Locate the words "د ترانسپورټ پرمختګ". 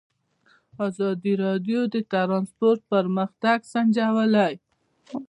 1.93-3.57